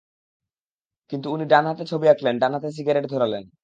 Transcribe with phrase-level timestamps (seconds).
[1.11, 3.43] কিন্তু ইনি ডানহাতে ছবি আঁকলেন, ডানহাতে সিগারেট ধরালেন।